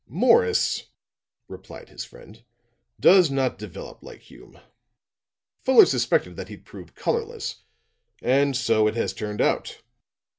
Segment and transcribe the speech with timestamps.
[0.09, 0.87] "Morris,"
[1.47, 2.43] replied his friend,
[2.99, 4.59] "does not develop like Hume.
[5.63, 7.57] Fuller suspected that he'd prove colorless,
[8.19, 9.83] and so it has turned out.